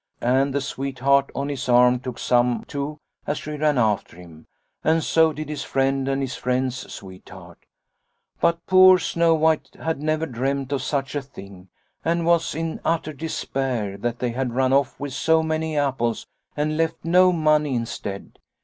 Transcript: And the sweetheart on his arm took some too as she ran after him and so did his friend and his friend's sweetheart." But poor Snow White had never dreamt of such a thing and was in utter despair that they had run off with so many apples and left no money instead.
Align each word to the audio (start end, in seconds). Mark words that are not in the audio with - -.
And 0.23 0.51
the 0.51 0.61
sweetheart 0.61 1.29
on 1.35 1.49
his 1.49 1.69
arm 1.69 1.99
took 1.99 2.17
some 2.17 2.63
too 2.67 2.97
as 3.27 3.37
she 3.37 3.51
ran 3.51 3.77
after 3.77 4.17
him 4.17 4.47
and 4.83 5.03
so 5.03 5.31
did 5.31 5.47
his 5.47 5.63
friend 5.63 6.07
and 6.07 6.23
his 6.23 6.35
friend's 6.35 6.91
sweetheart." 6.91 7.67
But 8.41 8.65
poor 8.65 8.97
Snow 8.97 9.35
White 9.35 9.69
had 9.79 10.01
never 10.01 10.25
dreamt 10.25 10.71
of 10.71 10.81
such 10.81 11.13
a 11.13 11.21
thing 11.21 11.69
and 12.03 12.25
was 12.25 12.55
in 12.55 12.81
utter 12.83 13.13
despair 13.13 13.95
that 13.97 14.17
they 14.17 14.31
had 14.31 14.53
run 14.55 14.73
off 14.73 14.99
with 14.99 15.13
so 15.13 15.43
many 15.43 15.77
apples 15.77 16.25
and 16.57 16.77
left 16.77 17.05
no 17.05 17.31
money 17.31 17.75
instead. 17.75 18.39